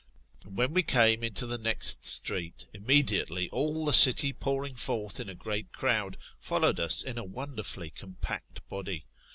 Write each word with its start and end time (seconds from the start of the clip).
And 0.43 0.57
when 0.57 0.73
we 0.73 0.81
came 0.81 1.23
into 1.23 1.45
the 1.45 1.59
next 1.59 2.05
street, 2.05 2.65
immediately 2.73 3.47
all 3.51 3.85
the 3.85 3.93
city 3.93 4.33
pouring 4.33 4.73
forth 4.73 5.19
in 5.19 5.29
a 5.29 5.35
great 5.35 5.71
crowd, 5.71 6.17
followed 6.39 6.79
us 6.79 7.03
in 7.03 7.19
a 7.19 7.23
wonderfully 7.23 7.91
compact 7.91 8.67
body. 8.67 9.05